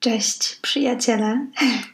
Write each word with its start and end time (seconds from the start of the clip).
Cześć 0.00 0.56
przyjaciele. 0.62 1.46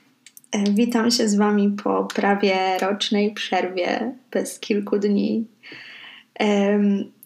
Witam 0.74 1.10
się 1.10 1.28
z 1.28 1.34
Wami 1.34 1.76
po 1.84 2.04
prawie 2.04 2.78
rocznej 2.78 3.34
przerwie 3.34 4.12
bez 4.30 4.60
kilku 4.60 4.98
dni. 4.98 5.44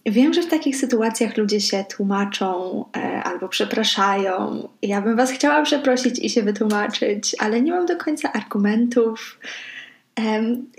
Wiem, 0.07 0.35
że 0.35 0.43
w 0.43 0.51
takich 0.51 0.77
sytuacjach 0.77 1.37
ludzie 1.37 1.61
się 1.61 1.85
tłumaczą 1.97 2.85
e, 2.97 3.23
albo 3.23 3.49
przepraszają. 3.49 4.69
Ja 4.83 5.01
bym 5.01 5.17
Was 5.17 5.31
chciała 5.31 5.63
przeprosić 5.63 6.19
i 6.19 6.31
się 6.31 6.43
wytłumaczyć, 6.43 7.37
ale 7.39 7.63
nie 7.63 7.73
mam 7.73 7.87
do 7.87 7.97
końca 7.97 8.33
argumentów. 8.33 9.39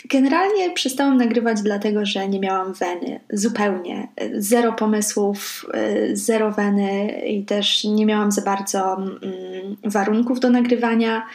Generalnie 0.05 0.69
przestałam 0.73 1.17
nagrywać 1.17 1.61
dlatego, 1.61 2.05
że 2.05 2.29
nie 2.29 2.39
miałam 2.39 2.73
weny. 2.73 3.19
Zupełnie. 3.33 4.07
Zero 4.33 4.73
pomysłów, 4.73 5.65
e, 5.73 6.15
zero 6.15 6.51
weny 6.51 7.21
i 7.27 7.45
też 7.45 7.83
nie 7.83 8.05
miałam 8.05 8.31
za 8.31 8.41
bardzo 8.41 8.97
mm, 8.97 9.77
warunków 9.83 10.39
do 10.39 10.49
nagrywania. 10.49 11.27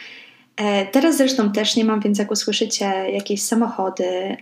E, 0.57 0.85
teraz 0.85 1.17
zresztą 1.17 1.51
też 1.51 1.75
nie 1.75 1.85
mam, 1.85 1.99
więc 1.99 2.19
jak 2.19 2.31
usłyszycie 2.31 2.85
jakieś 3.11 3.43
samochody 3.43 4.05
e, 4.05 4.37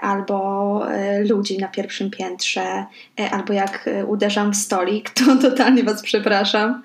albo 0.00 0.82
ludzi 1.28 1.58
na 1.58 1.68
pierwszym 1.68 2.10
piętrze, 2.10 2.84
albo 3.30 3.52
jak 3.52 3.90
uderzam 4.06 4.52
w 4.52 4.56
stolik, 4.56 5.10
to 5.18 5.36
totalnie 5.36 5.82
Was 5.82 6.02
przepraszam. 6.02 6.82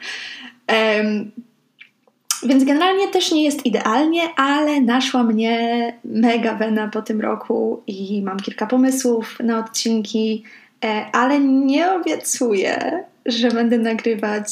Więc 2.43 2.63
generalnie 2.63 3.07
też 3.07 3.31
nie 3.31 3.43
jest 3.43 3.65
idealnie, 3.65 4.21
ale 4.35 4.81
naszła 4.81 5.23
mnie 5.23 5.93
mega 6.03 6.55
wena 6.55 6.87
po 6.87 7.01
tym 7.01 7.21
roku 7.21 7.83
i 7.87 8.21
mam 8.21 8.39
kilka 8.39 8.67
pomysłów 8.67 9.37
na 9.43 9.59
odcinki, 9.59 10.43
e, 10.85 11.05
ale 11.11 11.39
nie 11.39 11.91
obiecuję, 11.91 13.03
że 13.25 13.49
będę 13.51 13.77
nagrywać 13.77 14.49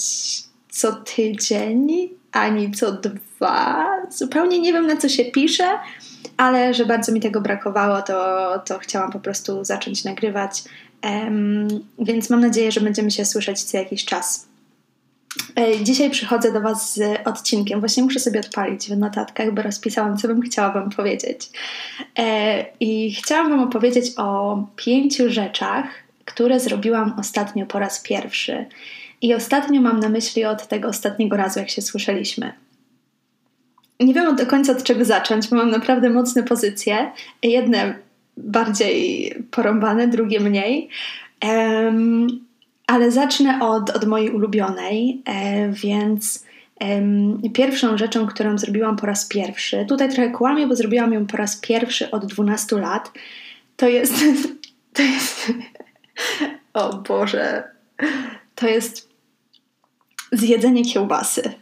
co 0.70 0.92
tydzień 0.94 2.10
ani 2.32 2.72
co 2.72 2.92
dwa. 2.92 3.86
Zupełnie 4.10 4.60
nie 4.60 4.74
wiem 4.74 4.88
na 4.88 4.98
co 4.98 5.10
się 5.10 5.26
pisze, 5.26 5.80
ale 6.38 6.74
że 6.74 6.86
bardzo 6.86 7.12
mi 7.12 7.20
tego 7.20 7.42
brakowało, 7.42 8.02
to, 8.02 8.50
to 8.66 8.80
chciałam 8.80 9.12
po 9.12 9.20
prostu 9.20 9.64
zacząć 9.64 10.04
nagrywać. 10.04 10.64
Um, 11.04 11.68
więc 12.00 12.30
mam 12.30 12.42
nadzieję, 12.42 12.72
że 12.72 12.82
będziemy 12.82 13.12
się 13.12 13.26
słyszeć 13.26 13.64
co 13.64 13.78
jakiś 13.78 14.06
czas. 14.06 14.53
E, 15.56 15.84
dzisiaj 15.84 16.10
przychodzę 16.10 16.54
do 16.54 16.62
Was 16.62 16.96
z 16.96 17.28
odcinkiem. 17.28 17.80
Właśnie 17.80 18.04
muszę 18.04 18.20
sobie 18.20 18.40
odpalić 18.40 18.90
w 18.90 18.98
notatkach, 18.98 19.54
bo 19.54 19.62
rozpisałam, 19.62 20.18
co 20.18 20.28
bym 20.28 20.42
chciała 20.42 20.72
Wam 20.72 20.90
powiedzieć. 20.90 21.50
E, 22.20 22.66
I 22.80 23.14
chciałam 23.14 23.50
Wam 23.50 23.60
opowiedzieć 23.60 24.12
o 24.18 24.58
pięciu 24.76 25.30
rzeczach, 25.30 25.86
które 26.26 26.60
zrobiłam 26.60 27.14
ostatnio 27.20 27.66
po 27.66 27.80
raz 27.80 28.00
pierwszy. 28.00 28.66
I 29.22 29.34
ostatnio 29.34 29.82
mam 29.82 30.00
na 30.00 30.10
myśli 30.10 30.46
od 30.46 30.68
tego 30.68 30.88
ostatniego 30.88 31.38
razu, 31.38 31.60
jak 31.60 31.70
się 31.70 31.82
słyszeliśmy. 31.82 32.54
Nie 34.00 34.14
wiem 34.14 34.36
do 34.36 34.46
końca 34.46 34.72
od 34.72 34.84
czego 34.84 35.06
zacząć, 35.06 35.48
bo 35.48 35.56
mam 35.56 35.72
naprawdę 35.72 36.10
mocne 36.10 36.44
pozycje. 36.44 37.12
Jedne 37.44 37.96
bardziej 38.38 39.34
porąbane, 39.52 40.08
drugie 40.08 40.40
mniej. 40.40 40.90
Um, 41.44 42.28
ale 42.88 43.12
zacznę 43.12 43.60
od, 43.62 43.90
od 43.90 44.06
mojej 44.06 44.30
ulubionej, 44.30 45.22
e, 45.26 45.70
więc 45.70 46.46
pierwszą 47.54 47.98
rzeczą, 47.98 48.28
którą 48.28 48.58
zrobiłam 48.58 48.96
po 48.96 49.06
raz 49.06 49.26
pierwszy, 49.26 49.86
tutaj 49.90 50.10
trochę 50.10 50.32
kłamię, 50.32 50.68
bo 50.68 50.76
zrobiłam 50.76 51.14
ją 51.14 51.26
po 51.26 51.38
raz 51.38 51.56
pierwszy 51.56 52.12
od 52.12 52.26
12 52.26 52.76
lat, 52.76 53.12
to 53.78 53.88
jest. 53.88 54.14
To 54.94 55.02
jest. 55.02 55.54
O 56.74 56.98
Boże. 56.98 57.64
To 58.56 58.68
jest 58.68 59.10
zjedzenie 60.32 60.86
kiełbasy. 60.86 61.54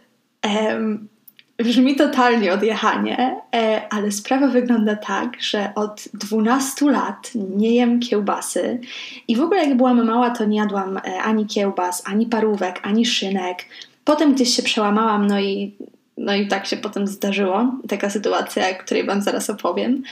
Brzmi 1.63 1.95
totalnie 1.95 2.53
odjechanie, 2.53 3.35
e, 3.55 3.81
ale 3.89 4.11
sprawa 4.11 4.47
wygląda 4.47 4.95
tak, 4.95 5.41
że 5.41 5.71
od 5.75 6.03
12 6.13 6.91
lat 6.91 7.31
nie 7.35 7.75
jem 7.75 7.99
kiełbasy 7.99 8.79
i 9.27 9.35
w 9.35 9.41
ogóle 9.41 9.67
jak 9.67 9.77
byłam 9.77 10.05
mała, 10.05 10.29
to 10.29 10.45
nie 10.45 10.57
jadłam 10.57 10.97
e, 10.97 11.01
ani 11.23 11.45
kiełbas, 11.45 12.03
ani 12.05 12.25
parówek, 12.25 12.79
ani 12.83 13.05
szynek. 13.05 13.65
Potem 14.05 14.33
gdzieś 14.33 14.55
się 14.55 14.63
przełamałam, 14.63 15.27
no 15.27 15.39
i, 15.39 15.75
no 16.17 16.35
i 16.35 16.47
tak 16.47 16.65
się 16.65 16.77
potem 16.77 17.07
zdarzyło. 17.07 17.71
Taka 17.87 18.09
sytuacja, 18.09 18.69
o 18.69 18.83
której 18.83 19.05
Wam 19.05 19.21
zaraz 19.21 19.49
opowiem. 19.49 20.03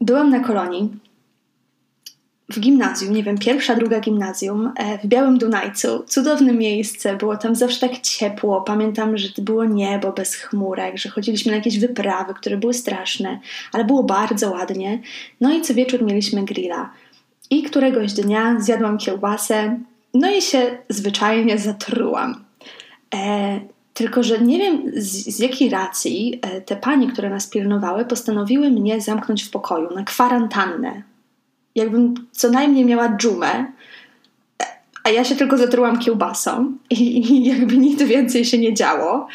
Byłam 0.00 0.30
na 0.30 0.40
kolonii 0.40 0.90
w 2.50 2.60
gimnazjum, 2.60 3.14
nie 3.14 3.22
wiem, 3.22 3.38
pierwsza, 3.38 3.74
druga 3.74 4.00
gimnazjum 4.00 4.72
e, 4.76 4.98
w 4.98 5.06
Białym 5.06 5.38
Dunajcu. 5.38 6.04
Cudowne 6.06 6.52
miejsce, 6.52 7.16
było 7.16 7.36
tam 7.36 7.54
zawsze 7.54 7.88
tak 7.88 8.00
ciepło. 8.00 8.60
Pamiętam, 8.60 9.18
że 9.18 9.28
to 9.32 9.42
było 9.42 9.64
niebo 9.64 10.12
bez 10.12 10.34
chmurek, 10.34 10.98
że 10.98 11.08
chodziliśmy 11.08 11.50
na 11.50 11.56
jakieś 11.56 11.78
wyprawy, 11.78 12.34
które 12.34 12.56
były 12.56 12.74
straszne, 12.74 13.40
ale 13.72 13.84
było 13.84 14.02
bardzo 14.02 14.50
ładnie. 14.50 15.00
No 15.40 15.52
i 15.52 15.62
co 15.62 15.74
wieczór 15.74 16.02
mieliśmy 16.02 16.44
grilla. 16.44 16.90
I 17.50 17.62
któregoś 17.62 18.12
dnia 18.12 18.56
zjadłam 18.60 18.98
kiełbasę, 18.98 19.78
no 20.14 20.30
i 20.30 20.42
się 20.42 20.78
zwyczajnie 20.88 21.58
zatrułam. 21.58 22.44
E, 23.14 23.60
tylko, 23.94 24.22
że 24.22 24.38
nie 24.38 24.58
wiem 24.58 24.82
z, 24.96 25.36
z, 25.36 25.38
jakiej 25.38 25.70
racji 25.70 26.40
e, 26.42 26.60
te 26.60 26.76
panie, 26.76 27.12
które 27.12 27.30
nas 27.30 27.46
pilnowały, 27.46 28.04
postanowiły 28.04 28.70
mnie 28.70 29.00
zamknąć 29.00 29.42
w 29.42 29.50
pokoju 29.50 29.94
na 29.94 30.04
kwarantannę 30.04 31.09
jakbym 31.80 32.14
co 32.32 32.50
najmniej 32.50 32.84
miała 32.84 33.08
dżumę, 33.08 33.72
a 35.04 35.10
ja 35.10 35.24
się 35.24 35.36
tylko 35.36 35.58
zatrułam 35.58 35.98
kiełbasą 35.98 36.72
i, 36.90 37.32
i 37.32 37.44
jakby 37.44 37.76
nic 37.76 38.02
więcej 38.02 38.44
się 38.44 38.58
nie 38.58 38.74
działo. 38.74 39.26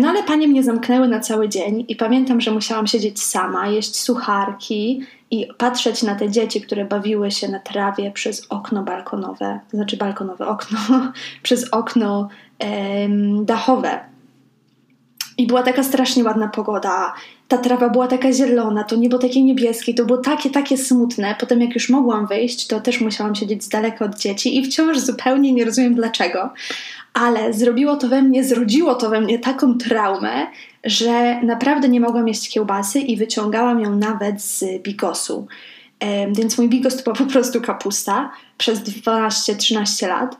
No 0.00 0.08
ale 0.08 0.22
panie 0.22 0.48
mnie 0.48 0.62
zamknęły 0.62 1.08
na 1.08 1.20
cały 1.20 1.48
dzień 1.48 1.84
i 1.88 1.96
pamiętam, 1.96 2.40
że 2.40 2.50
musiałam 2.50 2.86
siedzieć 2.86 3.22
sama, 3.22 3.68
jeść 3.68 3.96
sucharki 3.96 5.00
i 5.30 5.46
patrzeć 5.58 6.02
na 6.02 6.14
te 6.14 6.30
dzieci, 6.30 6.60
które 6.60 6.84
bawiły 6.84 7.30
się 7.30 7.48
na 7.48 7.58
trawie 7.58 8.10
przez 8.10 8.46
okno 8.48 8.82
balkonowe, 8.82 9.60
znaczy 9.70 9.96
balkonowe 9.96 10.46
okno, 10.46 10.78
przez 11.42 11.72
okno 11.72 12.28
em, 12.58 13.44
dachowe. 13.44 14.00
I 15.38 15.46
była 15.46 15.62
taka 15.62 15.82
strasznie 15.82 16.24
ładna 16.24 16.48
pogoda 16.48 17.14
ta 17.48 17.58
trawa 17.58 17.88
była 17.88 18.06
taka 18.06 18.32
zielona, 18.32 18.84
to 18.84 18.96
niebo 18.96 19.18
takie 19.18 19.42
niebieskie, 19.42 19.94
to 19.94 20.04
było 20.04 20.18
takie, 20.18 20.50
takie 20.50 20.76
smutne. 20.76 21.36
Potem 21.40 21.60
jak 21.60 21.74
już 21.74 21.88
mogłam 21.88 22.26
wyjść, 22.26 22.66
to 22.66 22.80
też 22.80 23.00
musiałam 23.00 23.34
siedzieć 23.34 23.64
z 23.64 23.68
daleka 23.68 24.04
od 24.04 24.18
dzieci 24.18 24.58
i 24.58 24.64
wciąż 24.64 24.98
zupełnie 24.98 25.52
nie 25.52 25.64
rozumiem 25.64 25.94
dlaczego. 25.94 26.50
Ale 27.14 27.52
zrobiło 27.52 27.96
to 27.96 28.08
we 28.08 28.22
mnie, 28.22 28.44
zrodziło 28.44 28.94
to 28.94 29.10
we 29.10 29.20
mnie 29.20 29.38
taką 29.38 29.78
traumę, 29.78 30.46
że 30.84 31.40
naprawdę 31.42 31.88
nie 31.88 32.00
mogłam 32.00 32.28
jeść 32.28 32.50
kiełbasy 32.50 33.00
i 33.00 33.16
wyciągałam 33.16 33.80
ją 33.80 33.96
nawet 33.96 34.42
z 34.42 34.64
bigosu. 34.82 35.46
Więc 36.32 36.58
mój 36.58 36.68
bigos 36.68 36.96
to 36.96 37.02
była 37.02 37.16
po 37.16 37.32
prostu 37.32 37.60
kapusta 37.60 38.30
przez 38.58 38.80
12-13 38.80 40.08
lat. 40.08 40.36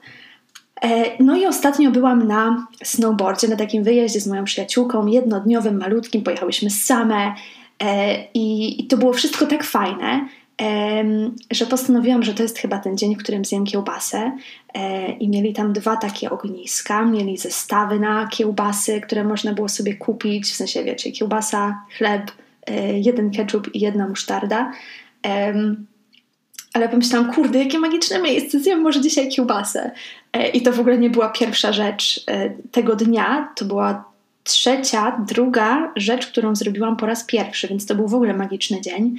E, 0.82 1.22
no 1.22 1.36
i 1.36 1.46
ostatnio 1.46 1.90
byłam 1.90 2.26
na 2.26 2.66
snowboardzie, 2.84 3.48
na 3.48 3.56
takim 3.56 3.84
wyjeździe 3.84 4.20
z 4.20 4.26
moją 4.26 4.44
przyjaciółką, 4.44 5.06
jednodniowym, 5.06 5.78
malutkim, 5.78 6.22
pojechałyśmy 6.22 6.70
same 6.70 7.34
e, 7.82 8.16
i, 8.34 8.86
to 8.86 8.96
było 8.96 9.12
wszystko 9.12 9.46
tak 9.46 9.64
fajne, 9.64 10.28
że 11.50 11.66
postanowiłam, 11.66 12.22
że 12.22 12.34
to 12.34 12.42
jest 12.42 12.58
chyba 12.58 12.78
ten 12.78 12.98
dzień, 12.98 13.14
w 13.14 13.18
którym 13.18 13.44
zjem 13.44 13.64
kiełbasę 13.64 14.32
e, 14.74 15.12
i 15.12 15.28
mieli 15.28 15.52
tam 15.52 15.72
dwa 15.72 15.96
takie 15.96 16.30
ogniska, 16.30 17.04
mieli 17.04 17.36
zestawy 17.36 18.00
na 18.00 18.26
kiełbasy, 18.26 19.00
które 19.00 19.24
można 19.24 19.52
było 19.52 19.68
sobie 19.68 19.94
kupić, 19.94 20.46
w 20.46 20.56
sensie 20.56 20.84
wiecie, 20.84 21.12
kiełbasa, 21.12 21.84
chleb, 21.98 22.32
jeden 22.94 23.30
ketchup 23.30 23.74
i 23.74 23.80
jedna 23.80 24.08
musztarda 24.08 24.72
ale 26.78 26.88
pomyślałam, 26.88 27.32
kurde, 27.32 27.58
jakie 27.58 27.78
magiczne 27.78 28.22
miejsce, 28.22 28.60
zjem 28.60 28.80
może 28.80 29.00
dzisiaj 29.00 29.28
kiełbasę. 29.28 29.90
E, 30.32 30.48
I 30.48 30.62
to 30.62 30.72
w 30.72 30.80
ogóle 30.80 30.98
nie 30.98 31.10
była 31.10 31.28
pierwsza 31.28 31.72
rzecz 31.72 32.24
e, 32.26 32.50
tego 32.50 32.96
dnia, 32.96 33.52
to 33.56 33.64
była 33.64 34.04
trzecia, 34.44 35.24
druga 35.28 35.92
rzecz, 35.96 36.26
którą 36.26 36.56
zrobiłam 36.56 36.96
po 36.96 37.06
raz 37.06 37.24
pierwszy, 37.24 37.68
więc 37.68 37.86
to 37.86 37.94
był 37.94 38.08
w 38.08 38.14
ogóle 38.14 38.34
magiczny 38.34 38.80
dzień. 38.80 39.16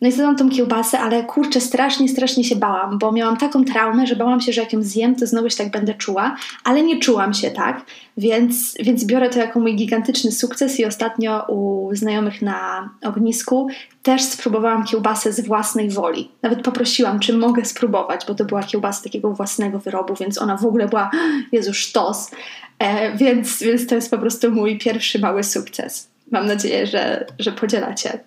No 0.00 0.08
i 0.08 0.12
zjadłam 0.12 0.36
tą 0.36 0.50
kiełbasę, 0.50 0.98
ale 0.98 1.24
kurczę, 1.24 1.60
strasznie, 1.60 2.08
strasznie 2.08 2.44
się 2.44 2.56
bałam, 2.56 2.98
bo 2.98 3.12
miałam 3.12 3.36
taką 3.36 3.64
traumę, 3.64 4.06
że 4.06 4.16
bałam 4.16 4.40
się, 4.40 4.52
że 4.52 4.60
jak 4.60 4.72
ją 4.72 4.82
zjem, 4.82 5.16
to 5.16 5.26
znowu 5.26 5.50
się 5.50 5.56
tak 5.56 5.70
będę 5.70 5.94
czuła, 5.94 6.36
ale 6.64 6.82
nie 6.82 7.00
czułam 7.00 7.34
się 7.34 7.50
tak, 7.50 7.84
więc, 8.16 8.74
więc 8.80 9.04
biorę 9.04 9.30
to 9.30 9.38
jako 9.38 9.60
mój 9.60 9.76
gigantyczny 9.76 10.32
sukces 10.32 10.80
i 10.80 10.84
ostatnio 10.84 11.44
u 11.48 11.90
znajomych 11.92 12.42
na 12.42 12.90
ognisku 13.02 13.68
też 14.02 14.22
spróbowałam 14.22 14.84
kiełbasę 14.84 15.32
z 15.32 15.46
własnej 15.46 15.90
woli. 15.90 16.30
Nawet 16.42 16.62
poprosiłam, 16.62 17.20
czy 17.20 17.32
mogę 17.32 17.64
spróbować, 17.64 18.26
bo 18.28 18.34
to 18.34 18.44
była 18.44 18.62
kiełbasa 18.62 19.04
takiego 19.04 19.32
własnego 19.32 19.78
wyrobu, 19.78 20.14
więc 20.14 20.38
ona 20.38 20.56
w 20.56 20.64
ogóle 20.64 20.88
była, 20.88 21.10
Jezu, 21.52 21.74
sztos. 21.74 22.30
E, 22.78 23.16
więc, 23.16 23.62
więc 23.62 23.86
to 23.86 23.94
jest 23.94 24.10
po 24.10 24.18
prostu 24.18 24.50
mój 24.50 24.78
pierwszy 24.78 25.18
mały 25.18 25.44
sukces. 25.44 26.08
Mam 26.30 26.46
nadzieję, 26.46 26.86
że, 26.86 27.26
że 27.38 27.52
podzielacie 27.52 28.18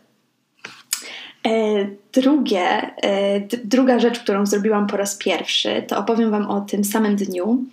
drugie, 2.13 2.95
e, 3.03 3.39
druga 3.63 3.99
rzecz, 3.99 4.19
którą 4.19 4.45
zrobiłam 4.45 4.87
po 4.87 4.97
raz 4.97 5.15
pierwszy, 5.15 5.83
to 5.87 5.97
opowiem 5.97 6.31
Wam 6.31 6.49
o 6.49 6.61
tym 6.61 6.83
samym 6.83 7.15
dniu. 7.15 7.65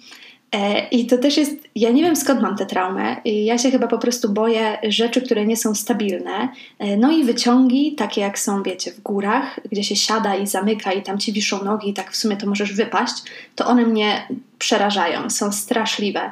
E, 0.52 0.88
I 0.88 1.06
to 1.06 1.18
też 1.18 1.36
jest, 1.36 1.56
ja 1.74 1.90
nie 1.90 2.02
wiem 2.02 2.16
skąd 2.16 2.40
mam 2.40 2.56
tę 2.56 2.66
traumę. 2.66 3.16
Ja 3.24 3.58
się 3.58 3.70
chyba 3.70 3.86
po 3.86 3.98
prostu 3.98 4.32
boję 4.32 4.78
rzeczy, 4.88 5.22
które 5.22 5.46
nie 5.46 5.56
są 5.56 5.74
stabilne. 5.74 6.48
E, 6.78 6.96
no 6.96 7.12
i 7.12 7.24
wyciągi, 7.24 7.94
takie 7.94 8.20
jak 8.20 8.38
są, 8.38 8.62
wiecie, 8.62 8.92
w 8.92 9.00
górach, 9.00 9.60
gdzie 9.72 9.84
się 9.84 9.96
siada 9.96 10.36
i 10.36 10.46
zamyka 10.46 10.92
i 10.92 11.02
tam 11.02 11.18
ci 11.18 11.32
wiszą 11.32 11.64
nogi 11.64 11.88
i 11.88 11.94
tak 11.94 12.12
w 12.12 12.16
sumie 12.16 12.36
to 12.36 12.46
możesz 12.46 12.72
wypaść, 12.72 13.14
to 13.54 13.66
one 13.66 13.86
mnie 13.86 14.28
przerażają, 14.58 15.30
są 15.30 15.52
straszliwe. 15.52 16.30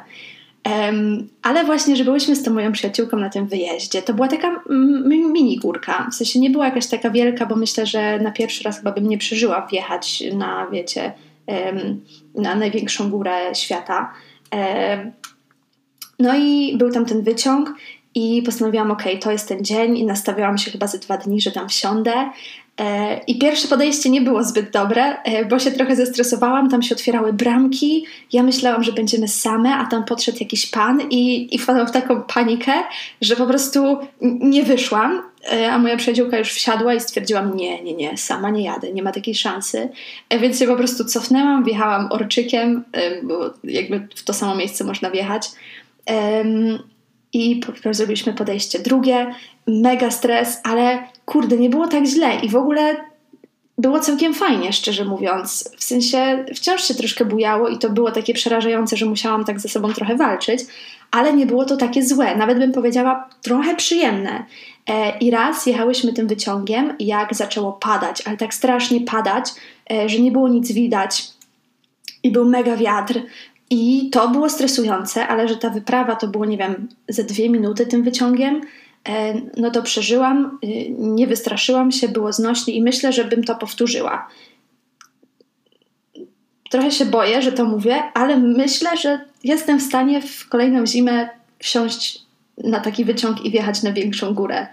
Ale 1.41 1.63
właśnie, 1.65 1.95
że 1.95 2.03
byłyśmy 2.03 2.35
z 2.35 2.43
tą 2.43 2.53
moją 2.53 2.71
przyjaciółką 2.71 3.17
na 3.17 3.29
tym 3.29 3.47
wyjeździe, 3.47 4.01
to 4.01 4.13
była 4.13 4.27
taka 4.27 4.61
mini 5.09 5.57
górka. 5.57 6.07
W 6.11 6.15
sensie 6.15 6.39
nie 6.39 6.49
była 6.49 6.65
jakaś 6.65 6.87
taka 6.87 7.09
wielka, 7.09 7.45
bo 7.45 7.55
myślę, 7.55 7.85
że 7.85 8.19
na 8.19 8.31
pierwszy 8.31 8.63
raz 8.63 8.77
chyba 8.77 8.91
bym 8.91 9.09
nie 9.09 9.17
przeżyła 9.17 9.67
wjechać 9.67 10.23
na, 10.33 10.67
wiecie, 10.71 11.13
na 12.35 12.55
największą 12.55 13.09
górę 13.09 13.55
świata. 13.55 14.13
No 16.19 16.35
i 16.37 16.77
był 16.77 16.91
tam 16.91 17.05
ten 17.05 17.21
wyciąg 17.21 17.75
i 18.15 18.41
postanowiłam, 18.45 18.91
ok, 18.91 19.03
to 19.21 19.31
jest 19.31 19.47
ten 19.47 19.65
dzień 19.65 19.97
i 19.97 20.05
nastawiałam 20.05 20.57
się 20.57 20.71
chyba 20.71 20.87
ze 20.87 20.99
dwa 20.99 21.17
dni, 21.17 21.41
że 21.41 21.51
tam 21.51 21.69
wsiądę. 21.69 22.29
E, 22.79 23.17
I 23.27 23.39
pierwsze 23.39 23.67
podejście 23.67 24.09
nie 24.09 24.21
było 24.21 24.43
zbyt 24.43 24.71
dobre, 24.71 25.23
e, 25.23 25.45
bo 25.45 25.59
się 25.59 25.71
trochę 25.71 25.95
zestresowałam. 25.95 26.69
Tam 26.69 26.81
się 26.83 26.95
otwierały 26.95 27.33
bramki. 27.33 28.05
Ja 28.33 28.43
myślałam, 28.43 28.83
że 28.83 28.93
będziemy 28.93 29.27
same, 29.27 29.75
a 29.75 29.85
tam 29.85 30.05
podszedł 30.05 30.37
jakiś 30.39 30.67
pan 30.67 31.01
i, 31.09 31.55
i 31.55 31.59
wpadłam 31.59 31.87
w 31.87 31.91
taką 31.91 32.21
panikę, 32.21 32.73
że 33.21 33.35
po 33.35 33.47
prostu 33.47 33.97
nie 34.21 34.63
wyszłam. 34.63 35.23
E, 35.51 35.71
a 35.71 35.77
moja 35.77 35.97
przyjaciółka 35.97 36.37
już 36.37 36.53
wsiadła 36.53 36.93
i 36.93 36.99
stwierdziłam: 36.99 37.55
Nie, 37.55 37.83
nie, 37.83 37.93
nie, 37.93 38.17
sama 38.17 38.49
nie 38.49 38.63
jadę, 38.63 38.93
nie 38.93 39.03
ma 39.03 39.11
takiej 39.11 39.35
szansy. 39.35 39.89
Więc 40.41 40.59
się 40.59 40.67
po 40.67 40.75
prostu 40.75 41.05
cofnęłam, 41.05 41.63
wjechałam 41.63 42.11
orczykiem, 42.11 42.83
bo 43.23 43.53
jakby 43.63 44.07
w 44.15 44.23
to 44.23 44.33
samo 44.33 44.55
miejsce 44.55 44.83
można 44.83 45.11
wjechać. 45.11 45.49
I 47.33 47.61
zrobiliśmy 47.91 48.33
podejście 48.33 48.79
drugie, 48.79 49.35
mega 49.67 50.11
stres, 50.11 50.61
ale 50.63 51.03
kurde, 51.25 51.57
nie 51.57 51.69
było 51.69 51.87
tak 51.87 52.05
źle 52.05 52.35
i 52.43 52.49
w 52.49 52.55
ogóle 52.55 52.95
było 53.77 53.99
całkiem 53.99 54.33
fajnie, 54.33 54.73
szczerze 54.73 55.05
mówiąc. 55.05 55.71
W 55.77 55.83
sensie 55.83 56.45
wciąż 56.55 56.83
się 56.83 56.95
troszkę 56.95 57.25
bujało 57.25 57.67
i 57.69 57.77
to 57.77 57.89
było 57.89 58.11
takie 58.11 58.33
przerażające, 58.33 58.97
że 58.97 59.05
musiałam 59.05 59.45
tak 59.45 59.59
ze 59.59 59.69
sobą 59.69 59.93
trochę 59.93 60.15
walczyć, 60.15 60.61
ale 61.11 61.33
nie 61.33 61.45
było 61.45 61.65
to 61.65 61.77
takie 61.77 62.03
złe, 62.03 62.35
nawet 62.35 62.59
bym 62.59 62.71
powiedziała 62.71 63.29
trochę 63.41 63.75
przyjemne. 63.75 64.45
E, 64.89 65.17
I 65.17 65.31
raz 65.31 65.65
jechałyśmy 65.65 66.13
tym 66.13 66.27
wyciągiem, 66.27 66.93
jak 66.99 67.35
zaczęło 67.35 67.73
padać, 67.73 68.27
ale 68.27 68.37
tak 68.37 68.53
strasznie 68.53 69.01
padać, 69.01 69.53
e, 69.91 70.09
że 70.09 70.19
nie 70.19 70.31
było 70.31 70.47
nic 70.47 70.71
widać 70.71 71.23
i 72.23 72.31
był 72.31 72.45
mega 72.49 72.77
wiatr. 72.77 73.21
I 73.69 74.09
to 74.09 74.27
było 74.27 74.49
stresujące, 74.49 75.27
ale 75.27 75.47
że 75.47 75.57
ta 75.57 75.69
wyprawa 75.69 76.15
to 76.15 76.27
było, 76.27 76.45
nie 76.45 76.57
wiem, 76.57 76.87
ze 77.09 77.23
dwie 77.23 77.49
minuty 77.49 77.85
tym 77.85 78.03
wyciągiem, 78.03 78.61
no 79.57 79.71
to 79.71 79.81
przeżyłam, 79.81 80.59
y, 80.63 80.67
nie 80.97 81.27
wystraszyłam 81.27 81.91
się, 81.91 82.07
było 82.07 82.33
znośnie 82.33 82.73
i 82.73 82.83
myślę, 82.83 83.13
że 83.13 83.23
bym 83.23 83.43
to 83.43 83.55
powtórzyła. 83.55 84.27
Trochę 86.69 86.91
się 86.91 87.05
boję, 87.05 87.41
że 87.41 87.51
to 87.51 87.65
mówię, 87.65 88.03
ale 88.13 88.37
myślę, 88.37 88.97
że 88.97 89.19
jestem 89.43 89.79
w 89.79 89.83
stanie 89.83 90.21
w 90.21 90.49
kolejną 90.49 90.85
zimę 90.85 91.29
wsiąść 91.59 92.21
na 92.63 92.79
taki 92.79 93.05
wyciąg 93.05 93.45
i 93.45 93.51
wjechać 93.51 93.83
na 93.83 93.91
większą 93.91 94.33
górę. 94.33 94.67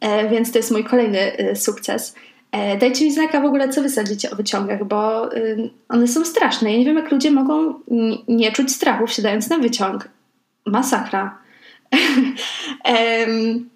E, 0.00 0.28
więc 0.28 0.52
to 0.52 0.58
jest 0.58 0.70
mój 0.70 0.84
kolejny 0.84 1.38
y, 1.50 1.56
sukces. 1.56 2.14
E, 2.52 2.78
dajcie 2.78 3.04
mi 3.04 3.12
znaka 3.12 3.40
w 3.40 3.44
ogóle, 3.44 3.68
co 3.68 3.82
wy 3.82 3.88
sądzicie 3.90 4.30
o 4.30 4.36
wyciągach, 4.36 4.84
bo 4.84 5.32
y, 5.36 5.70
one 5.88 6.08
są 6.08 6.24
straszne. 6.24 6.72
Ja 6.72 6.78
nie 6.78 6.84
wiem, 6.84 6.96
jak 6.96 7.12
ludzie 7.12 7.30
mogą 7.30 7.74
nie 8.28 8.52
czuć 8.52 8.72
strachu 8.72 9.06
wsiadając 9.06 9.50
na 9.50 9.58
wyciąg. 9.58 10.08
Masakra. 10.66 11.38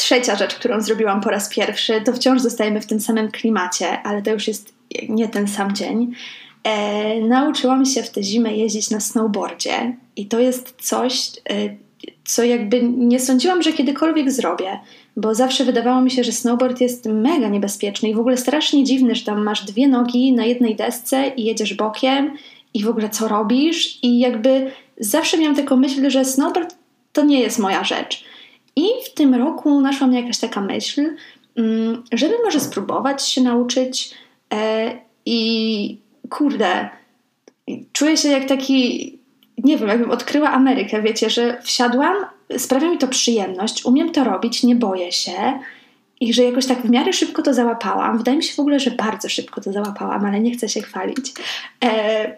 Trzecia 0.00 0.36
rzecz, 0.36 0.54
którą 0.54 0.80
zrobiłam 0.80 1.20
po 1.20 1.30
raz 1.30 1.48
pierwszy, 1.48 2.00
to 2.00 2.12
wciąż 2.12 2.40
zostajemy 2.40 2.80
w 2.80 2.86
tym 2.86 3.00
samym 3.00 3.30
klimacie, 3.30 4.02
ale 4.02 4.22
to 4.22 4.30
już 4.30 4.48
jest 4.48 4.74
nie 5.08 5.28
ten 5.28 5.48
sam 5.48 5.74
dzień. 5.74 6.12
E, 6.64 7.20
nauczyłam 7.20 7.86
się 7.86 8.02
w 8.02 8.10
tę 8.10 8.22
zimę 8.22 8.56
jeździć 8.56 8.90
na 8.90 9.00
snowboardzie 9.00 9.96
i 10.16 10.26
to 10.26 10.40
jest 10.40 10.74
coś, 10.82 11.30
e, 11.50 11.54
co 12.24 12.44
jakby 12.44 12.82
nie 12.82 13.20
sądziłam, 13.20 13.62
że 13.62 13.72
kiedykolwiek 13.72 14.32
zrobię, 14.32 14.80
bo 15.16 15.34
zawsze 15.34 15.64
wydawało 15.64 16.00
mi 16.00 16.10
się, 16.10 16.24
że 16.24 16.32
snowboard 16.32 16.80
jest 16.80 17.06
mega 17.06 17.48
niebezpieczny 17.48 18.08
i 18.08 18.14
w 18.14 18.20
ogóle 18.20 18.36
strasznie 18.36 18.84
dziwny, 18.84 19.14
że 19.14 19.24
tam 19.24 19.42
masz 19.42 19.64
dwie 19.64 19.88
nogi 19.88 20.32
na 20.32 20.44
jednej 20.44 20.76
desce 20.76 21.32
i 21.36 21.44
jedziesz 21.44 21.74
bokiem 21.74 22.36
i 22.74 22.84
w 22.84 22.88
ogóle 22.88 23.08
co 23.08 23.28
robisz 23.28 23.98
i 24.02 24.18
jakby 24.18 24.70
zawsze 24.98 25.38
miałam 25.38 25.56
taką 25.56 25.76
myśl, 25.76 26.10
że 26.10 26.24
snowboard 26.24 26.76
to 27.12 27.24
nie 27.24 27.40
jest 27.40 27.58
moja 27.58 27.84
rzecz. 27.84 28.29
I 28.76 28.84
w 29.06 29.14
tym 29.14 29.34
roku 29.34 29.80
naszła 29.80 30.06
mnie 30.06 30.20
jakaś 30.20 30.38
taka 30.38 30.60
myśl, 30.60 31.16
mm, 31.56 32.02
żeby 32.12 32.34
może 32.44 32.60
spróbować 32.60 33.28
się 33.28 33.40
nauczyć 33.40 34.14
e, 34.54 34.92
i 35.26 35.98
kurde, 36.30 36.88
czuję 37.92 38.16
się 38.16 38.28
jak 38.28 38.44
taki, 38.44 39.18
nie 39.58 39.78
wiem, 39.78 39.88
jakbym 39.88 40.10
odkryła 40.10 40.50
Amerykę, 40.50 41.02
wiecie, 41.02 41.30
że 41.30 41.62
wsiadłam, 41.62 42.16
sprawia 42.58 42.90
mi 42.90 42.98
to 42.98 43.08
przyjemność, 43.08 43.84
umiem 43.84 44.12
to 44.12 44.24
robić, 44.24 44.62
nie 44.62 44.76
boję 44.76 45.12
się 45.12 45.58
i 46.20 46.34
że 46.34 46.42
jakoś 46.42 46.66
tak 46.66 46.82
w 46.82 46.90
miarę 46.90 47.12
szybko 47.12 47.42
to 47.42 47.54
załapałam. 47.54 48.18
Wydaje 48.18 48.36
mi 48.36 48.42
się 48.42 48.54
w 48.54 48.60
ogóle, 48.60 48.80
że 48.80 48.90
bardzo 48.90 49.28
szybko 49.28 49.60
to 49.60 49.72
załapałam, 49.72 50.24
ale 50.24 50.40
nie 50.40 50.50
chcę 50.50 50.68
się 50.68 50.82
chwalić. 50.82 51.32
E, 51.84 52.36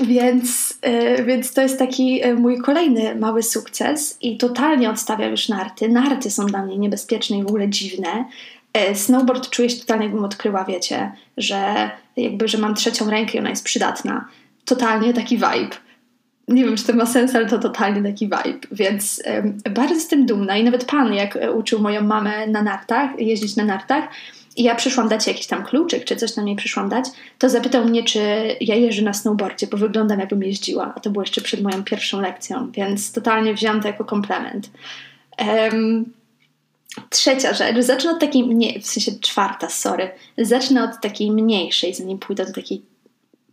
więc, 0.00 0.78
e, 0.82 1.24
więc 1.24 1.52
to 1.52 1.62
jest 1.62 1.78
taki 1.78 2.22
e, 2.22 2.34
mój 2.34 2.58
kolejny 2.58 3.14
mały 3.14 3.42
sukces 3.42 4.18
i 4.20 4.36
totalnie 4.36 4.90
odstawiam 4.90 5.30
już 5.30 5.48
narty. 5.48 5.88
Narty 5.88 6.30
są 6.30 6.46
dla 6.46 6.64
mnie 6.64 6.78
niebezpieczne 6.78 7.38
i 7.38 7.42
w 7.42 7.46
ogóle 7.46 7.68
dziwne. 7.68 8.24
E, 8.72 8.94
snowboard 8.94 9.50
czuję 9.50 9.70
się 9.70 9.80
totalnie 9.80 10.04
jakbym 10.04 10.24
odkryła, 10.24 10.64
wiecie, 10.64 11.12
że 11.36 11.90
jakby, 12.16 12.48
że 12.48 12.58
mam 12.58 12.74
trzecią 12.74 13.10
rękę 13.10 13.32
i 13.32 13.38
ona 13.38 13.50
jest 13.50 13.64
przydatna. 13.64 14.28
Totalnie 14.64 15.14
taki 15.14 15.36
vibe. 15.36 15.76
Nie 16.48 16.64
wiem, 16.64 16.76
czy 16.76 16.84
to 16.84 16.92
ma 16.92 17.06
sens, 17.06 17.34
ale 17.34 17.46
to 17.46 17.58
totalnie 17.58 18.02
taki 18.02 18.24
vibe, 18.24 18.58
więc 18.72 19.22
bardzo 19.70 19.94
jestem 19.94 20.26
dumna 20.26 20.56
i 20.56 20.64
nawet 20.64 20.84
pan, 20.84 21.14
jak 21.14 21.38
uczył 21.54 21.80
moją 21.80 22.04
mamę 22.04 22.46
na 22.46 22.62
nartach, 22.62 23.10
jeździć 23.18 23.56
na 23.56 23.64
nartach, 23.64 24.04
i 24.56 24.62
ja 24.62 24.74
przyszłam 24.74 25.08
dać 25.08 25.26
jakiś 25.26 25.46
tam 25.46 25.64
kluczyk, 25.64 26.04
czy 26.04 26.16
coś 26.16 26.32
tam 26.32 26.48
jej 26.48 26.56
przyszłam 26.56 26.88
dać, 26.88 27.04
to 27.38 27.48
zapytał 27.48 27.84
mnie, 27.84 28.02
czy 28.02 28.20
ja 28.60 28.74
jeżdżę 28.74 29.02
na 29.02 29.12
snowboardzie, 29.12 29.66
bo 29.66 29.76
wyglądam 29.76 30.20
jakbym 30.20 30.42
jeździła. 30.42 30.92
A 30.96 31.00
to 31.00 31.10
było 31.10 31.22
jeszcze 31.22 31.40
przed 31.40 31.62
moją 31.62 31.84
pierwszą 31.84 32.20
lekcją, 32.20 32.70
więc 32.70 33.12
totalnie 33.12 33.54
wziąłam 33.54 33.82
to 33.82 33.88
jako 33.88 34.04
komplement. 34.04 34.70
Um, 35.38 36.12
trzecia 37.10 37.54
rzecz, 37.54 37.84
zacznę 37.84 38.10
od 38.10 38.20
takiej 38.20 38.44
mniej, 38.44 38.80
w 38.80 38.86
sensie 38.86 39.12
czwarta, 39.20 39.68
sorry. 39.68 40.10
Zacznę 40.38 40.84
od 40.84 41.00
takiej 41.00 41.30
mniejszej, 41.30 41.94
zanim 41.94 42.18
pójdę 42.18 42.46
do 42.46 42.52
takiej 42.52 42.82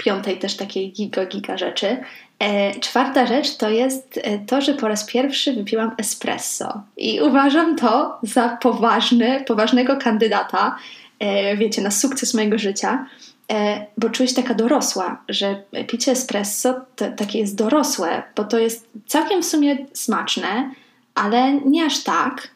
piątej 0.03 0.37
też 0.37 0.57
takiej 0.57 0.91
giga, 0.91 1.25
giga 1.25 1.57
rzeczy. 1.57 1.97
E, 2.39 2.79
czwarta 2.79 3.27
rzecz 3.27 3.55
to 3.57 3.69
jest 3.69 4.19
e, 4.23 4.39
to, 4.39 4.61
że 4.61 4.73
po 4.73 4.87
raz 4.87 5.05
pierwszy 5.05 5.53
wypiłam 5.53 5.91
espresso 5.97 6.81
i 6.97 7.21
uważam 7.21 7.75
to 7.75 8.19
za 8.23 8.57
poważny, 8.61 9.43
poważnego 9.47 9.97
kandydata, 9.97 10.75
e, 11.19 11.57
wiecie, 11.57 11.81
na 11.81 11.91
sukces 11.91 12.33
mojego 12.33 12.57
życia, 12.57 13.05
e, 13.51 13.85
bo 13.97 14.09
czuję 14.09 14.29
się 14.29 14.35
taka 14.35 14.53
dorosła, 14.53 15.23
że 15.29 15.63
picie 15.87 16.11
espresso 16.11 16.73
to, 16.95 17.05
takie 17.11 17.39
jest 17.39 17.55
dorosłe, 17.55 18.23
bo 18.35 18.43
to 18.43 18.59
jest 18.59 18.89
całkiem 19.07 19.41
w 19.41 19.45
sumie 19.45 19.77
smaczne, 19.93 20.71
ale 21.15 21.53
nie 21.53 21.85
aż 21.85 22.03
tak. 22.03 22.47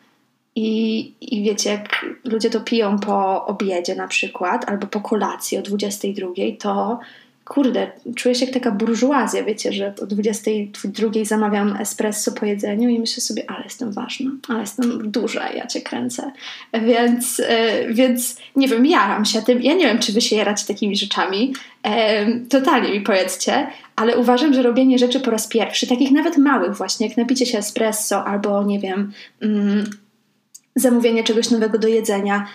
I, 0.57 1.13
I 1.21 1.43
wiecie, 1.43 1.69
jak 1.69 2.05
ludzie 2.23 2.49
to 2.49 2.61
piją 2.61 2.99
po 2.99 3.45
obiedzie 3.45 3.95
na 3.95 4.07
przykład, 4.07 4.69
albo 4.69 4.87
po 4.87 5.01
kolacji 5.01 5.57
o 5.57 5.61
22, 5.61 6.27
to 6.59 6.99
kurde, 7.45 7.91
czuję 8.15 8.35
się 8.35 8.45
jak 8.45 8.53
taka 8.53 8.71
burżuazja, 8.71 9.43
wiecie, 9.43 9.73
że 9.73 9.93
o 10.01 10.05
22 10.05 11.09
zamawiam 11.23 11.77
espresso 11.81 12.31
po 12.31 12.45
jedzeniu 12.45 12.89
i 12.89 12.99
myślę 12.99 13.21
sobie, 13.21 13.49
ale 13.49 13.63
jestem 13.63 13.91
ważna, 13.91 14.31
ale 14.49 14.59
jestem 14.59 15.11
duża, 15.11 15.51
ja 15.51 15.67
cię 15.67 15.81
kręcę. 15.81 16.31
Więc, 16.73 17.41
e, 17.47 17.93
więc 17.93 18.37
nie 18.55 18.67
wiem, 18.67 18.85
jaram 18.85 19.25
się 19.25 19.41
tym. 19.41 19.61
Ja 19.61 19.73
nie 19.73 19.85
wiem, 19.85 19.99
czy 19.99 20.13
wy 20.13 20.21
się 20.21 20.35
jaracie 20.35 20.65
takimi 20.67 20.95
rzeczami. 20.95 21.53
E, 21.83 22.25
totalnie 22.39 22.91
mi 22.91 23.01
powiedzcie, 23.01 23.67
ale 23.95 24.17
uważam, 24.17 24.53
że 24.53 24.61
robienie 24.61 24.99
rzeczy 24.99 25.19
po 25.19 25.31
raz 25.31 25.47
pierwszy, 25.47 25.87
takich 25.87 26.11
nawet 26.11 26.37
małych 26.37 26.75
właśnie, 26.75 27.07
jak 27.07 27.17
napicie 27.17 27.45
się 27.45 27.57
espresso 27.57 28.25
albo, 28.25 28.63
nie 28.63 28.79
wiem, 28.79 29.11
mm, 29.41 29.89
zamówienie 30.75 31.23
czegoś 31.23 31.49
nowego 31.49 31.77
do 31.77 31.87
jedzenia, 31.87 32.47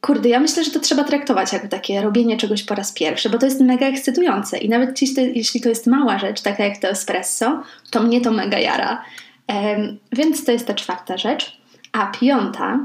Kurde, 0.00 0.28
ja 0.28 0.40
myślę, 0.40 0.64
że 0.64 0.70
to 0.70 0.80
trzeba 0.80 1.04
traktować 1.04 1.52
jako 1.52 1.68
takie 1.68 2.02
robienie 2.02 2.36
czegoś 2.36 2.62
po 2.62 2.74
raz 2.74 2.92
pierwszy, 2.92 3.30
bo 3.30 3.38
to 3.38 3.46
jest 3.46 3.60
mega 3.60 3.86
ekscytujące 3.86 4.58
i 4.58 4.68
nawet 4.68 5.02
jeśli 5.16 5.60
to 5.60 5.68
jest 5.68 5.86
mała 5.86 6.18
rzecz, 6.18 6.40
taka 6.40 6.64
jak 6.64 6.78
to 6.78 6.88
espresso, 6.88 7.62
to 7.90 8.02
mnie 8.02 8.20
to 8.20 8.30
mega 8.30 8.58
jara. 8.58 9.04
Um, 9.48 9.98
więc 10.12 10.44
to 10.44 10.52
jest 10.52 10.66
ta 10.66 10.74
czwarta 10.74 11.16
rzecz. 11.16 11.58
A 11.92 12.06
piąta, 12.06 12.78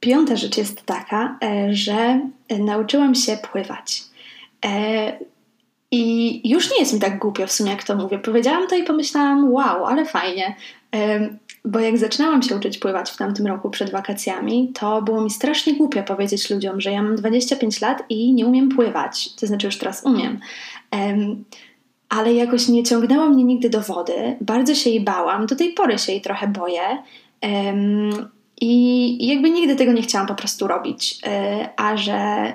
piąta 0.00 0.36
rzecz 0.36 0.56
jest 0.56 0.82
taka, 0.82 1.38
e, 1.42 1.74
że 1.74 2.20
nauczyłam 2.58 3.14
się 3.14 3.36
pływać. 3.36 4.02
E, 4.64 5.18
I 5.90 6.50
już 6.50 6.70
nie 6.70 6.78
jest 6.80 6.92
mi 6.92 7.00
tak 7.00 7.18
głupio 7.18 7.46
w 7.46 7.52
sumie, 7.52 7.70
jak 7.70 7.84
to 7.84 7.96
mówię. 7.96 8.18
Powiedziałam 8.18 8.68
to 8.68 8.76
i 8.76 8.82
pomyślałam, 8.82 9.52
wow, 9.52 9.84
ale 9.84 10.04
fajnie. 10.04 10.56
Bo 11.64 11.80
jak 11.80 11.98
zaczynałam 11.98 12.42
się 12.42 12.56
uczyć 12.56 12.78
pływać 12.78 13.10
w 13.10 13.16
tamtym 13.16 13.46
roku 13.46 13.70
przed 13.70 13.90
wakacjami, 13.90 14.72
to 14.74 15.02
było 15.02 15.20
mi 15.20 15.30
strasznie 15.30 15.74
głupio 15.74 16.02
powiedzieć 16.02 16.50
ludziom, 16.50 16.80
że 16.80 16.90
ja 16.90 17.02
mam 17.02 17.16
25 17.16 17.80
lat 17.80 18.02
i 18.08 18.32
nie 18.32 18.46
umiem 18.46 18.68
pływać. 18.68 19.34
To 19.34 19.46
znaczy, 19.46 19.66
już 19.66 19.78
teraz 19.78 20.04
umiem. 20.04 20.40
Ale 22.08 22.34
jakoś 22.34 22.68
nie 22.68 22.82
ciągnęło 22.82 23.26
mnie 23.26 23.44
nigdy 23.44 23.70
do 23.70 23.80
wody. 23.80 24.36
Bardzo 24.40 24.74
się 24.74 24.90
jej 24.90 25.00
bałam. 25.00 25.46
Do 25.46 25.56
tej 25.56 25.72
pory 25.72 25.98
się 25.98 26.12
jej 26.12 26.20
trochę 26.20 26.48
boję. 26.48 27.02
I 28.60 29.26
jakby 29.26 29.50
nigdy 29.50 29.76
tego 29.76 29.92
nie 29.92 30.02
chciałam 30.02 30.26
po 30.26 30.34
prostu 30.34 30.66
robić. 30.66 31.18
E, 31.26 31.68
a 31.76 31.96
że 31.96 32.52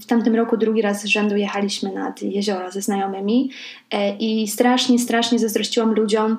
w 0.00 0.06
tamtym 0.06 0.34
roku 0.34 0.56
drugi 0.56 0.82
raz 0.82 1.02
z 1.02 1.04
rzędu 1.04 1.36
jechaliśmy 1.36 1.92
nad 1.92 2.22
jezioro 2.22 2.70
ze 2.70 2.82
znajomymi 2.82 3.50
e, 3.90 4.16
i 4.16 4.48
strasznie, 4.48 4.98
strasznie 4.98 5.38
zazdrościłam 5.38 5.94
ludziom, 5.94 6.38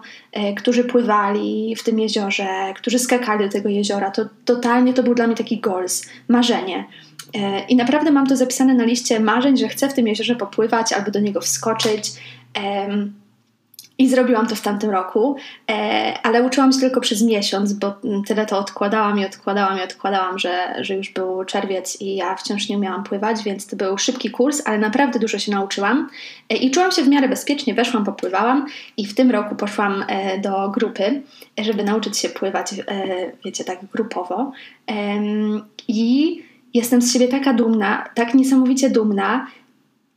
którzy 0.57 0.83
pływali 0.83 1.75
w 1.75 1.83
tym 1.83 1.99
jeziorze, 1.99 2.47
którzy 2.75 2.99
skakali 2.99 3.45
do 3.45 3.51
tego 3.51 3.69
jeziora. 3.69 4.11
To 4.11 4.25
totalnie 4.45 4.93
to 4.93 5.03
był 5.03 5.15
dla 5.15 5.27
mnie 5.27 5.35
taki 5.35 5.59
goals, 5.59 6.09
marzenie. 6.27 6.85
I 7.69 7.75
naprawdę 7.75 8.11
mam 8.11 8.27
to 8.27 8.35
zapisane 8.35 8.73
na 8.73 8.83
liście 8.83 9.19
marzeń, 9.19 9.57
że 9.57 9.67
chcę 9.67 9.89
w 9.89 9.93
tym 9.93 10.07
jeziorze 10.07 10.35
popływać 10.35 10.93
albo 10.93 11.11
do 11.11 11.19
niego 11.19 11.41
wskoczyć. 11.41 12.11
I 13.97 14.09
zrobiłam 14.09 14.47
to 14.47 14.55
w 14.55 14.61
tamtym 14.61 14.89
roku, 14.89 15.35
e, 15.71 16.13
ale 16.23 16.43
uczyłam 16.43 16.73
się 16.73 16.79
tylko 16.79 17.01
przez 17.01 17.21
miesiąc, 17.21 17.73
bo 17.73 17.93
tyle 18.27 18.45
to 18.45 18.59
odkładałam 18.59 19.19
i 19.19 19.25
odkładałam 19.25 19.79
i 19.79 19.81
odkładałam, 19.81 20.39
że, 20.39 20.75
że 20.81 20.95
już 20.95 21.09
był 21.09 21.45
czerwiec 21.45 22.01
i 22.01 22.15
ja 22.15 22.35
wciąż 22.35 22.69
nie 22.69 22.77
umiałam 22.77 23.03
pływać, 23.03 23.43
więc 23.43 23.67
to 23.67 23.75
był 23.75 23.97
szybki 23.97 24.31
kurs, 24.31 24.61
ale 24.65 24.77
naprawdę 24.77 25.19
dużo 25.19 25.39
się 25.39 25.51
nauczyłam 25.51 26.09
e, 26.49 26.55
i 26.55 26.71
czułam 26.71 26.91
się 26.91 27.03
w 27.03 27.07
miarę 27.07 27.29
bezpiecznie, 27.29 27.73
weszłam, 27.73 28.05
popływałam 28.05 28.65
i 28.97 29.05
w 29.05 29.15
tym 29.15 29.31
roku 29.31 29.55
poszłam 29.55 30.05
e, 30.07 30.39
do 30.39 30.69
grupy, 30.69 31.21
żeby 31.57 31.83
nauczyć 31.83 32.17
się 32.17 32.29
pływać, 32.29 32.75
wiecie, 33.45 33.63
tak 33.63 33.79
grupowo. 33.85 34.51
I 35.87 36.41
jestem 36.73 37.01
z 37.01 37.13
siebie 37.13 37.27
taka 37.27 37.53
dumna, 37.53 38.05
tak 38.15 38.33
niesamowicie 38.33 38.89
dumna, 38.89 39.47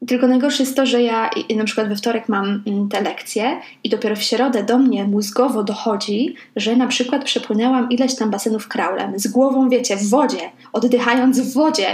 tylko 0.06 0.26
najgorsze 0.26 0.62
jest 0.62 0.76
to, 0.76 0.86
że 0.86 1.02
ja 1.02 1.30
na 1.56 1.64
przykład 1.64 1.88
we 1.88 1.96
wtorek 1.96 2.28
mam 2.28 2.62
mm, 2.66 2.88
te 2.88 3.00
lekcje 3.00 3.60
i 3.84 3.88
dopiero 3.88 4.16
w 4.16 4.22
środę 4.22 4.62
do 4.62 4.78
mnie 4.78 5.04
mózgowo 5.04 5.64
dochodzi, 5.64 6.34
że 6.56 6.76
na 6.76 6.86
przykład 6.86 7.24
przepłynęłam 7.24 7.90
ileś 7.90 8.14
tam 8.14 8.30
basenów 8.30 8.68
kraulem, 8.68 9.18
z 9.18 9.26
głową, 9.26 9.68
wiecie, 9.68 9.96
w 9.96 10.10
wodzie, 10.10 10.50
oddychając 10.72 11.40
w 11.40 11.52
wodzie. 11.52 11.86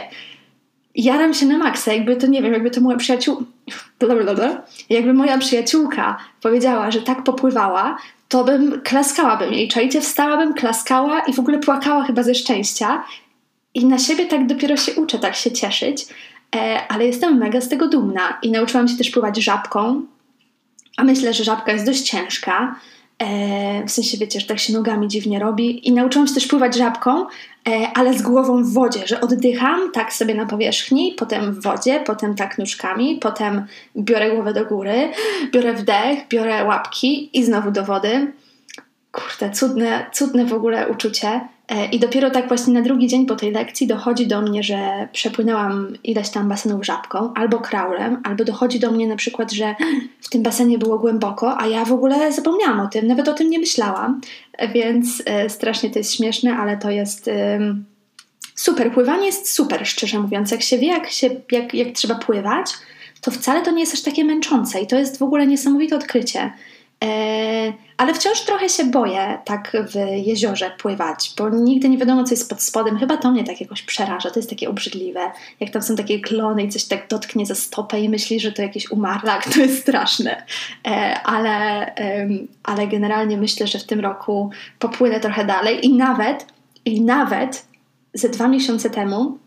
Jaram 0.94 1.35
się 1.35 1.47
na 1.47 1.59
maksa, 1.59 1.92
jakby 1.92 2.16
to, 2.16 2.26
nie 2.26 2.42
wiem, 2.42 2.52
jakby 2.52 2.71
to 2.71 2.80
moja 2.80 2.97
przyjaciółka, 2.97 3.44
jakby 4.90 5.12
moja 5.14 5.38
przyjaciółka 5.38 6.18
powiedziała, 6.42 6.90
że 6.90 7.02
tak 7.02 7.25
popływała, 7.25 7.97
to 8.28 8.44
bym 8.44 8.80
klaskałabym 8.80 9.52
jej, 9.52 9.68
czajcie, 9.68 10.00
wstałabym, 10.00 10.54
klaskała 10.54 11.21
i 11.21 11.32
w 11.32 11.38
ogóle 11.38 11.59
płakała 11.59 12.04
chyba 12.04 12.23
ze 12.23 12.35
szczęścia. 12.35 13.04
I 13.75 13.87
na 13.87 13.99
siebie 13.99 14.26
tak 14.26 14.47
dopiero 14.47 14.76
się 14.76 14.94
uczę, 14.94 15.18
tak 15.18 15.35
się 15.35 15.50
cieszyć, 15.50 16.06
ale 16.88 17.06
jestem 17.06 17.38
mega 17.38 17.61
z 17.61 17.68
tego 17.68 17.88
dumna 17.88 18.38
i 18.42 18.50
nauczyłam 18.50 18.88
się 18.88 18.97
też 18.97 19.11
pływać 19.11 19.37
żabką, 19.37 20.02
a 20.97 21.04
myślę, 21.04 21.35
że 21.35 21.44
żabka 21.44 21.73
jest 21.73 21.87
dość 21.87 22.02
ciężka. 22.02 22.76
E, 23.18 23.87
w 23.87 23.90
sensie, 23.90 24.18
wiecie, 24.18 24.40
że 24.40 24.47
tak 24.47 24.59
się 24.59 24.73
nogami 24.73 25.09
dziwnie 25.09 25.38
robi. 25.38 25.88
I 25.88 25.92
nauczyłam 25.92 26.28
się 26.28 26.35
też 26.35 26.47
pływać 26.47 26.76
żabką, 26.76 27.26
e, 27.68 27.88
ale 27.94 28.18
z 28.18 28.23
głową 28.23 28.64
w 28.64 28.73
wodzie, 28.73 29.06
że 29.06 29.21
oddycham 29.21 29.92
tak 29.92 30.12
sobie 30.12 30.35
na 30.35 30.47
powierzchni, 30.47 31.14
potem 31.18 31.54
w 31.54 31.62
wodzie, 31.62 32.00
potem 32.06 32.35
tak 32.35 32.59
nóżkami, 32.59 33.18
potem 33.21 33.66
biorę 33.97 34.30
głowę 34.30 34.52
do 34.52 34.64
góry, 34.64 35.11
biorę 35.52 35.75
wdech, 35.75 36.28
biorę 36.28 36.64
łapki 36.64 37.38
i 37.38 37.44
znowu 37.44 37.71
do 37.71 37.85
wody. 37.85 38.32
Kurde, 39.12 39.50
cudne, 39.50 40.07
cudne 40.12 40.45
w 40.45 40.52
ogóle 40.52 40.88
uczucie. 40.88 41.40
E, 41.69 41.87
I 41.87 42.00
dopiero 42.00 42.31
tak 42.31 42.49
właśnie 42.49 42.75
na 42.75 42.83
drugi 42.83 43.07
dzień 43.07 43.26
po 43.26 43.37
tej 43.37 43.52
lekcji 43.52 43.87
dochodzi 43.87 44.26
do 44.26 44.42
mnie, 44.42 44.62
że 44.62 45.09
przepłynęłam 45.12 45.97
ileś 46.04 46.31
tam 46.31 46.49
basenów 46.49 46.87
żabką 46.87 47.35
albo 47.35 47.59
kraulem, 47.59 48.21
albo 48.25 48.45
dochodzi 48.45 48.81
do 48.81 48.90
mnie 48.90 49.07
na 49.07 49.16
przykład, 49.16 49.52
że 49.52 49.75
w 50.21 50.31
tym 50.31 50.42
basenie 50.42 50.78
było 50.78 50.99
głęboko, 50.99 51.61
a 51.61 51.66
ja 51.66 51.85
w 51.85 51.92
ogóle 51.92 52.33
zapomniałam 52.33 52.81
o 52.81 52.88
tym, 52.88 53.07
nawet 53.07 53.28
o 53.28 53.35
tym 53.35 53.50
nie 53.50 53.59
myślałam. 53.59 54.21
E, 54.52 54.69
więc 54.69 55.23
e, 55.26 55.50
strasznie 55.50 55.90
to 55.90 55.99
jest 55.99 56.14
śmieszne, 56.14 56.57
ale 56.57 56.76
to 56.76 56.90
jest 56.90 57.31
super. 58.54 58.92
Pływanie 58.92 59.26
jest 59.26 59.54
super, 59.54 59.87
szczerze 59.87 60.21
mówiąc. 60.21 60.50
Jak 60.50 60.62
się 60.62 60.78
wie, 60.78 60.87
jak, 60.87 61.11
się, 61.11 61.31
jak, 61.50 61.75
jak 61.75 61.88
trzeba 61.88 62.14
pływać, 62.14 62.73
to 63.21 63.31
wcale 63.31 63.62
to 63.62 63.71
nie 63.71 63.81
jest 63.81 63.95
aż 63.95 64.02
takie 64.02 64.25
męczące 64.25 64.81
i 64.81 64.87
to 64.87 64.99
jest 64.99 65.19
w 65.19 65.23
ogóle 65.23 65.47
niesamowite 65.47 65.97
odkrycie. 65.97 66.52
E, 67.02 67.73
ale 67.97 68.14
wciąż 68.14 68.40
trochę 68.40 68.68
się 68.68 68.85
boję 68.85 69.38
tak 69.44 69.76
w 69.92 70.26
jeziorze 70.26 70.71
pływać, 70.78 71.35
bo 71.38 71.49
nigdy 71.49 71.88
nie 71.88 71.99
wiadomo, 71.99 72.25
co 72.25 72.30
jest 72.30 72.50
pod 72.50 72.62
spodem. 72.62 72.99
Chyba 72.99 73.16
to 73.16 73.32
mnie 73.32 73.44
tak 73.44 73.61
jakoś 73.61 73.82
przeraża. 73.82 74.30
To 74.30 74.38
jest 74.38 74.50
takie 74.50 74.71
obrzydliwe. 74.71 75.21
Jak 75.61 75.71
tam 75.71 75.82
są 75.82 75.97
takie 75.97 76.21
klony 76.21 76.62
i 76.62 76.68
coś 76.68 76.85
tak 76.85 77.09
dotknie 77.09 77.47
za 77.47 77.54
stopę 77.54 78.00
i 78.00 78.09
myśli, 78.09 78.40
że 78.40 78.52
to 78.52 78.62
jakiś 78.62 78.90
umarlak, 78.90 79.44
to 79.54 79.61
jest 79.61 79.82
straszne. 79.82 80.47
E, 80.87 81.21
ale, 81.21 81.87
ale 82.62 82.87
generalnie 82.87 83.37
myślę, 83.37 83.66
że 83.66 83.78
w 83.78 83.85
tym 83.85 84.00
roku 84.00 84.50
popłynę 84.78 85.21
trochę 85.21 85.44
dalej 85.44 85.87
i 85.87 85.94
nawet, 85.94 86.47
i 86.85 87.00
nawet 87.00 87.64
ze 88.14 88.28
dwa 88.28 88.49
miesiące 88.49 88.90
temu 88.90 89.38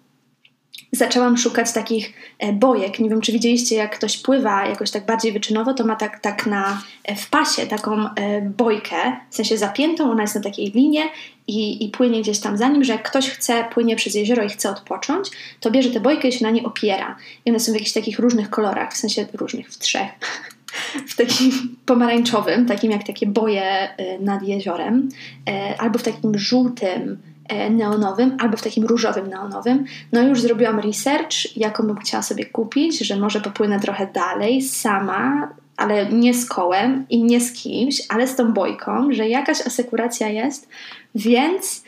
zaczęłam 0.92 1.38
szukać 1.38 1.74
takich 1.74 2.14
e, 2.40 2.54
bojek. 2.54 3.00
Nie 3.00 3.10
wiem, 3.10 3.22
czy 3.22 3.32
widzieliście, 3.32 3.76
jak 3.76 3.96
ktoś 3.96 4.18
pływa 4.18 4.66
jakoś 4.66 4.92
tak 4.92 5.06
bardziej 5.06 5.34
wyczynowo, 5.34 5.74
to 5.74 5.86
ma 5.86 5.96
tak, 5.96 6.20
tak 6.20 6.46
na, 6.46 6.82
e, 7.04 7.16
w 7.16 7.30
pasie 7.30 7.68
taką 7.68 8.10
e, 8.16 8.42
bojkę, 8.42 8.96
w 9.30 9.36
sensie 9.36 9.58
zapiętą, 9.58 10.12
ona 10.12 10.22
jest 10.22 10.36
na 10.36 10.42
takiej 10.42 10.72
linie 10.72 11.04
i, 11.48 11.86
i 11.86 11.90
płynie 11.90 12.22
gdzieś 12.22 12.40
tam 12.40 12.58
za 12.58 12.68
nim, 12.68 12.84
że 12.84 12.94
jak 12.94 13.10
ktoś 13.10 13.30
chce, 13.30 13.66
płynie 13.74 13.96
przez 13.96 14.16
jezioro 14.16 14.44
i 14.44 14.50
chce 14.50 14.70
odpocząć, 14.70 15.30
to 15.60 15.72
bierze 15.72 15.90
tę 15.90 16.00
bojkę 16.00 16.28
i 16.28 16.32
się 16.32 16.46
na 16.46 16.52
nie 16.52 16.64
opiera. 16.64 17.16
I 17.46 17.50
one 17.50 17.60
są 17.60 17.72
w 17.72 17.76
jakichś 17.76 17.94
takich 17.94 18.20
różnych 18.20 18.50
kolorach, 18.50 18.94
w 18.94 18.98
sensie 18.98 19.26
różnych, 19.34 19.70
w 19.70 19.78
trzech. 19.78 20.10
w 21.10 21.16
takim 21.16 21.52
pomarańczowym, 21.86 22.66
takim 22.66 22.92
jak 22.92 23.04
takie 23.04 23.28
boje 23.28 23.90
nad 24.20 24.44
jeziorem, 24.44 25.10
albo 25.78 26.00
w 26.00 26.04
takim 26.04 26.38
żółtym, 26.38 27.18
neonowym 27.70 28.38
albo 28.40 28.58
w 28.58 28.62
takim 28.62 28.86
różowym 28.86 29.28
neonowym. 29.28 29.86
No 30.12 30.22
już 30.22 30.42
zrobiłam 30.42 30.80
research, 30.80 31.58
jaką 31.58 31.88
bym 31.88 31.98
chciała 31.98 32.24
sobie 32.24 32.46
kupić, 32.46 33.00
że 33.00 33.16
może 33.16 33.42
popłynę 33.42 33.80
trochę 33.80 34.08
dalej 34.08 34.62
sama, 34.62 35.50
ale 35.78 36.06
nie 36.06 36.34
z 36.34 36.50
kołem 36.50 37.06
i 37.10 37.24
nie 37.24 37.42
z 37.42 37.54
kimś, 37.54 38.02
ale 38.10 38.28
z 38.28 38.36
tą 38.36 38.54
bojką, 38.54 39.12
że 39.12 39.30
jakaś 39.30 39.68
asekuracja 39.68 40.30
jest, 40.30 40.70
więc 41.16 41.84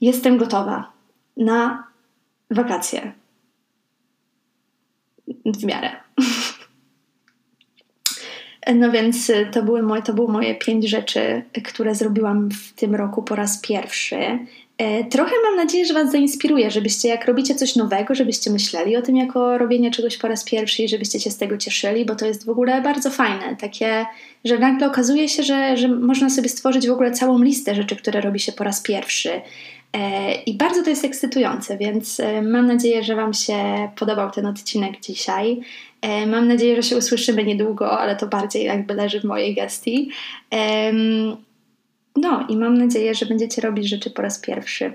jestem 0.00 0.36
gotowa 0.36 0.92
na 1.36 1.84
wakacje. 2.50 3.12
W 5.44 5.64
miarę. 5.64 5.90
No 8.74 8.90
więc 8.90 9.30
y, 9.30 9.48
to 9.52 9.62
były, 9.62 9.82
moje, 9.82 10.02
to 10.02 10.12
moje 10.12 10.54
pięć 10.54 10.88
rzeczy, 10.88 11.42
które 11.64 11.94
zrobiłam 11.94 12.50
w 12.50 12.72
tym 12.72 12.94
roku 12.94 13.22
po 13.22 13.36
raz 13.36 13.60
pierwszy. 13.60 14.38
E, 14.78 15.04
trochę 15.04 15.32
mam 15.44 15.56
nadzieję, 15.56 15.86
że 15.86 15.94
Was 15.94 16.12
zainspiruje, 16.12 16.70
żebyście 16.70 17.08
jak 17.08 17.26
robicie 17.26 17.54
coś 17.54 17.76
nowego, 17.76 18.14
żebyście 18.14 18.50
myśleli 18.50 18.96
o 18.96 19.02
tym 19.02 19.16
jako 19.16 19.58
robienie 19.58 19.90
czegoś 19.90 20.16
po 20.16 20.28
raz 20.28 20.44
pierwszy 20.44 20.82
i 20.82 20.88
żebyście 20.88 21.20
się 21.20 21.30
z 21.30 21.36
tego 21.36 21.58
cieszyli, 21.58 22.04
bo 22.04 22.14
to 22.14 22.26
jest 22.26 22.46
w 22.46 22.48
ogóle 22.48 22.82
bardzo 22.82 23.10
fajne. 23.10 23.56
Takie, 23.56 24.06
że 24.44 24.58
nagle 24.58 24.86
okazuje 24.86 25.28
się, 25.28 25.42
że, 25.42 25.76
że 25.76 25.88
można 25.88 26.30
sobie 26.30 26.48
stworzyć 26.48 26.88
w 26.88 26.92
ogóle 26.92 27.10
całą 27.10 27.42
listę 27.42 27.74
rzeczy, 27.74 27.96
które 27.96 28.20
robi 28.20 28.40
się 28.40 28.52
po 28.52 28.64
raz 28.64 28.82
pierwszy. 28.82 29.30
E, 29.92 30.34
I 30.34 30.54
bardzo 30.54 30.82
to 30.82 30.90
jest 30.90 31.04
ekscytujące, 31.04 31.78
więc 31.78 32.20
e, 32.20 32.42
mam 32.42 32.66
nadzieję, 32.66 33.04
że 33.04 33.16
Wam 33.16 33.34
się 33.34 33.88
podobał 33.96 34.30
ten 34.30 34.46
odcinek 34.46 35.00
dzisiaj. 35.00 35.60
E, 36.02 36.26
mam 36.26 36.48
nadzieję, 36.48 36.76
że 36.76 36.82
się 36.82 36.96
usłyszymy 36.96 37.44
niedługo, 37.44 37.98
ale 38.00 38.16
to 38.16 38.26
bardziej 38.26 38.64
jakby 38.64 38.94
leży 38.94 39.20
w 39.20 39.24
mojej 39.24 39.54
gestii. 39.54 40.10
No 42.16 42.46
i 42.48 42.56
mam 42.56 42.78
nadzieję, 42.78 43.14
że 43.14 43.26
będziecie 43.26 43.62
robić 43.62 43.88
rzeczy 43.88 44.10
po 44.10 44.22
raz 44.22 44.38
pierwszy. 44.38 44.92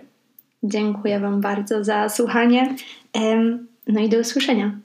Dziękuję 0.63 1.19
Wam 1.19 1.41
bardzo 1.41 1.83
za 1.83 2.09
słuchanie. 2.09 2.75
No 3.87 4.01
i 4.01 4.09
do 4.09 4.19
usłyszenia. 4.19 4.79